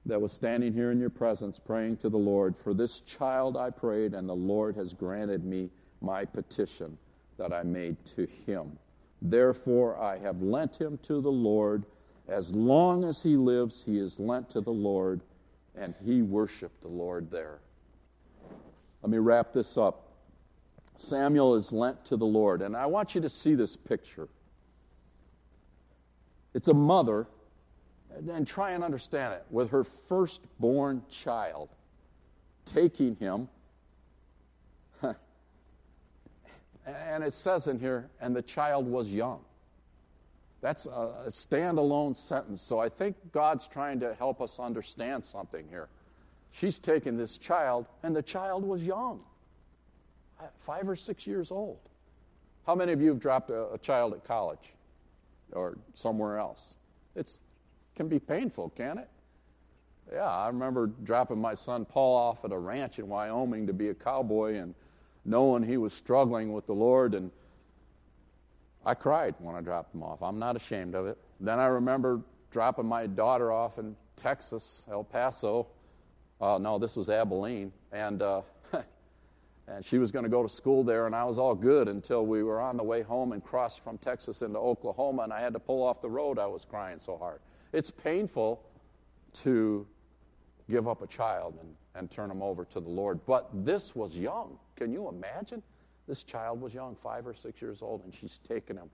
[0.06, 2.56] that was standing here in your presence praying to the Lord.
[2.58, 5.70] For this child I prayed, and the Lord has granted me
[6.02, 6.98] my petition
[7.38, 8.78] that I made to him.
[9.22, 11.86] Therefore, I have lent him to the Lord.
[12.28, 15.22] As long as he lives, he is lent to the Lord,
[15.76, 17.60] and he worshiped the Lord there.
[19.02, 20.10] Let me wrap this up.
[20.96, 24.28] Samuel is lent to the Lord, and I want you to see this picture.
[26.54, 27.28] It's a mother
[28.32, 31.70] and try and understand it, with her firstborn child,
[32.66, 33.48] taking him.
[36.86, 39.42] and it says in here, and the child was young.
[40.62, 42.62] That's a standalone sentence.
[42.62, 45.90] So I think God's trying to help us understand something here.
[46.52, 49.22] She's taken this child, and the child was young,
[50.60, 51.80] five or six years old.
[52.66, 54.72] How many of you have dropped a, a child at college
[55.52, 56.76] or somewhere else?
[57.16, 57.40] It's
[57.96, 59.10] can be painful, can it?
[60.12, 63.90] Yeah, I remember dropping my son Paul off at a ranch in Wyoming to be
[63.90, 64.76] a cowboy and
[65.26, 67.32] knowing he was struggling with the Lord, and
[68.86, 70.22] I cried when I dropped him off.
[70.22, 71.18] I'm not ashamed of it.
[71.40, 72.22] Then I remember
[72.52, 75.68] dropping my daughter off in Texas, El Paso.
[76.42, 78.42] Uh, no, this was Abilene, and uh,
[79.68, 82.26] and she was going to go to school there, and I was all good until
[82.26, 85.54] we were on the way home and crossed from Texas into Oklahoma, and I had
[85.54, 86.38] to pull off the road.
[86.38, 87.40] I was crying so hard.
[87.74, 88.62] It's painful
[89.42, 89.86] to
[90.70, 93.20] give up a child and, and turn him over to the Lord.
[93.26, 94.58] But this was young.
[94.76, 95.62] Can you imagine?
[96.08, 98.90] This child was young, five or six years old, and she's taken him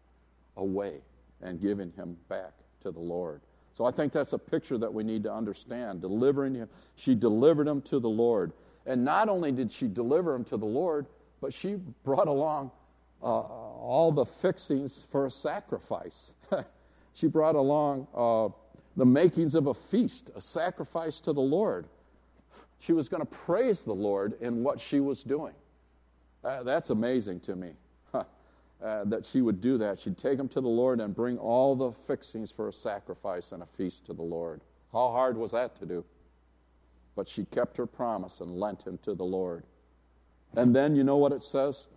[0.58, 1.02] away
[1.42, 3.42] and giving him back to the Lord.
[3.74, 6.02] So I think that's a picture that we need to understand.
[6.02, 8.54] Delivering him, she delivered him to the Lord.
[8.86, 11.06] And not only did she deliver him to the Lord,
[11.42, 12.72] but she brought along
[13.22, 16.32] uh, all the fixings for a sacrifice.
[17.14, 18.50] she brought along uh,
[19.00, 21.88] the makings of a feast, a sacrifice to the Lord.
[22.80, 25.54] She was going to praise the Lord in what she was doing.
[26.44, 27.72] Uh, that's amazing to me
[28.14, 28.24] uh,
[29.06, 30.00] that she would do that.
[30.00, 33.64] She'd take them to the Lord and bring all the fixings for a sacrifice and
[33.64, 34.60] a feast to the Lord.
[34.92, 36.04] How hard was that to do?
[37.16, 39.64] But she kept her promise and lent him to the Lord.
[40.58, 41.88] And then you know what it says?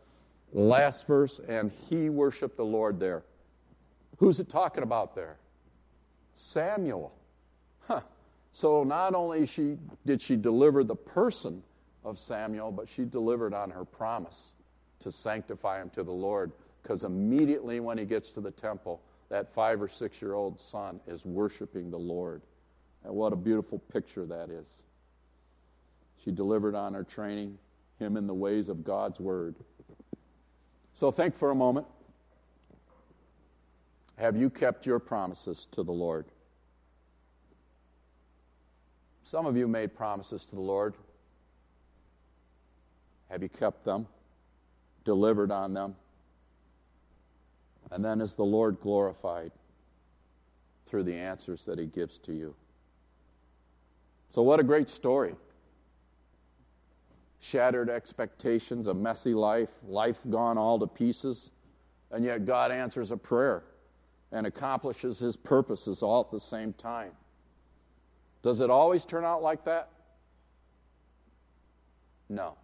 [0.53, 3.25] Last verse, and he worshiped the Lord there.
[4.19, 5.39] Who's it talking about there?
[6.35, 7.12] Samuel.
[7.87, 8.01] Huh.
[8.53, 11.62] So not only she, did she deliver the person
[12.05, 14.53] of Samuel, but she delivered on her promise
[15.01, 16.53] to sanctify him to the Lord.
[16.83, 21.01] Because immediately when he gets to the temple, that five or six year old son
[21.07, 22.43] is worshiping the Lord.
[23.05, 24.83] And what a beautiful picture that is.
[26.24, 27.59] She delivered on her training,
[27.99, 29.57] him in the ways of God's word.
[30.93, 31.87] So think for a moment.
[34.17, 36.27] Have you kept your promises to the Lord?
[39.25, 40.95] Some of you made promises to the Lord.
[43.31, 44.07] Have you kept them?
[45.05, 45.97] Delivered on them?
[47.91, 49.53] And then is the Lord glorified
[50.87, 52.55] through the answers that He gives to you?
[54.31, 55.35] So, what a great story.
[57.41, 61.53] Shattered expectations, a messy life, life gone all to pieces,
[62.11, 63.65] and yet God answers a prayer
[64.33, 67.12] and accomplishes his purposes all at the same time.
[68.43, 69.91] Does it always turn out like that?
[72.28, 72.57] No,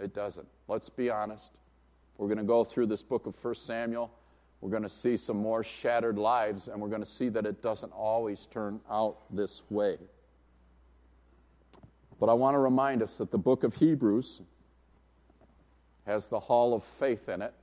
[0.00, 0.48] it doesn't.
[0.68, 1.52] Let's be honest.
[2.18, 4.10] We're going to go through this book of 1 Samuel.
[4.60, 7.62] We're going to see some more shattered lives, and we're going to see that it
[7.62, 9.96] doesn't always turn out this way.
[12.18, 14.42] But I want to remind us that the book of Hebrews
[16.04, 17.54] has the hall of faith in it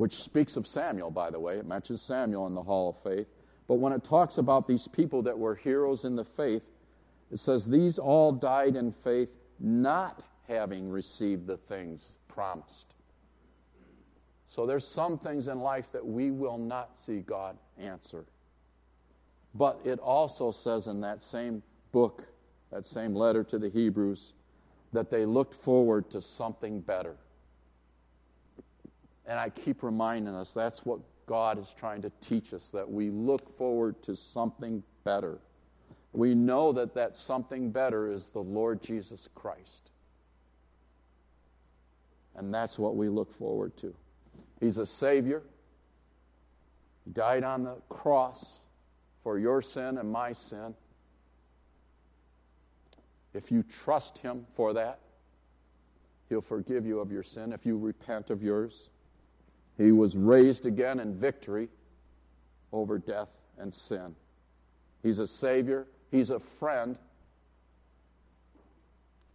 [0.00, 1.58] which speaks of Samuel, by the way.
[1.58, 3.26] It mentions Samuel in the Hall of Faith.
[3.68, 6.62] But when it talks about these people that were heroes in the faith,
[7.30, 9.28] it says, These all died in faith,
[9.58, 12.94] not having received the things promised.
[14.48, 18.24] So there's some things in life that we will not see God answer.
[19.54, 22.26] But it also says in that same book,
[22.72, 24.32] that same letter to the Hebrews,
[24.94, 27.16] that they looked forward to something better.
[29.30, 33.10] And I keep reminding us that's what God is trying to teach us, that we
[33.10, 35.38] look forward to something better.
[36.12, 39.92] We know that that something better is the Lord Jesus Christ.
[42.34, 43.94] And that's what we look forward to.
[44.58, 45.44] He's a Savior.
[47.04, 48.58] He died on the cross
[49.22, 50.74] for your sin and my sin.
[53.32, 54.98] If you trust Him for that,
[56.28, 58.90] He'll forgive you of your sin if you repent of yours.
[59.80, 61.70] He was raised again in victory
[62.70, 64.14] over death and sin.
[65.02, 66.98] He's a Savior, He's a friend.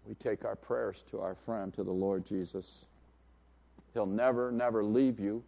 [0.06, 2.86] We take our prayers to our friend, to the Lord Jesus.
[3.96, 5.44] He'll never, never leave you.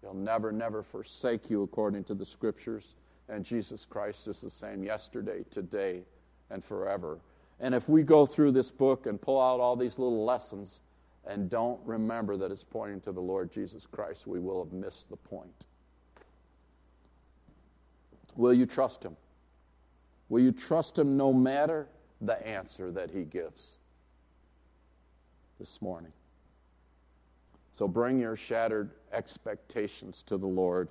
[0.00, 2.94] He'll never, never forsake you according to the scriptures.
[3.28, 6.02] And Jesus Christ is the same yesterday, today,
[6.50, 7.18] and forever.
[7.58, 10.82] And if we go through this book and pull out all these little lessons
[11.26, 15.10] and don't remember that it's pointing to the Lord Jesus Christ, we will have missed
[15.10, 15.66] the point.
[18.36, 19.16] Will you trust Him?
[20.28, 21.88] Will you trust Him no matter
[22.20, 23.76] the answer that He gives
[25.58, 26.12] this morning?
[27.74, 30.88] So bring your shattered expectations to the Lord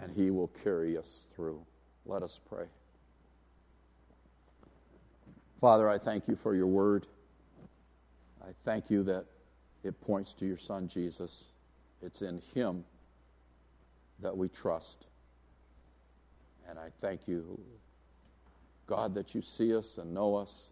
[0.00, 1.64] and He will carry us through.
[2.06, 2.66] Let us pray.
[5.60, 7.06] Father, I thank you for your word.
[8.44, 9.24] I thank you that
[9.82, 11.50] it points to your Son, Jesus.
[12.02, 12.84] It's in Him
[14.20, 15.06] that we trust.
[16.68, 17.58] And I thank you,
[18.86, 20.70] God, that you see us and know us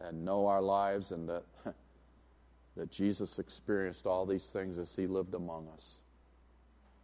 [0.00, 1.42] and know our lives, and that,
[2.76, 5.96] that Jesus experienced all these things as He lived among us.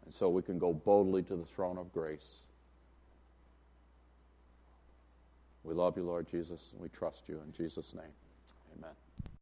[0.05, 2.43] And so we can go boldly to the throne of grace.
[5.65, 8.13] We love you, Lord Jesus, and we trust you in Jesus' name.
[8.79, 8.93] Amen.